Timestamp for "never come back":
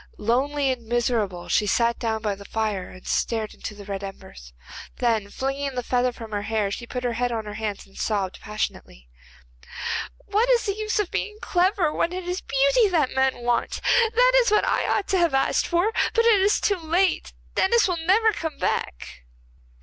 17.97-19.23